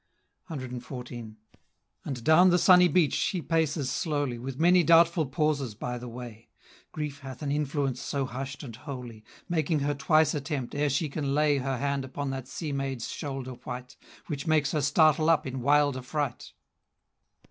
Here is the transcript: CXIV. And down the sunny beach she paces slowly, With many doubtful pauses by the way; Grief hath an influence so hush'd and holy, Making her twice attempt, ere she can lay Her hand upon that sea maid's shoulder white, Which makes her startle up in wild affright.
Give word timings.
CXIV. 0.49 1.35
And 2.05 2.23
down 2.23 2.49
the 2.49 2.57
sunny 2.57 2.87
beach 2.87 3.13
she 3.13 3.39
paces 3.39 3.91
slowly, 3.91 4.39
With 4.39 4.59
many 4.59 4.81
doubtful 4.81 5.27
pauses 5.27 5.75
by 5.75 5.99
the 5.99 6.07
way; 6.07 6.49
Grief 6.91 7.19
hath 7.19 7.43
an 7.43 7.51
influence 7.51 8.01
so 8.01 8.25
hush'd 8.25 8.63
and 8.63 8.75
holy, 8.75 9.23
Making 9.47 9.81
her 9.81 9.93
twice 9.93 10.33
attempt, 10.33 10.73
ere 10.73 10.89
she 10.89 11.07
can 11.07 11.35
lay 11.35 11.59
Her 11.59 11.77
hand 11.77 12.03
upon 12.03 12.31
that 12.31 12.47
sea 12.47 12.71
maid's 12.71 13.09
shoulder 13.11 13.51
white, 13.63 13.95
Which 14.25 14.47
makes 14.47 14.71
her 14.71 14.81
startle 14.81 15.29
up 15.29 15.45
in 15.45 15.61
wild 15.61 15.95
affright. 15.95 16.51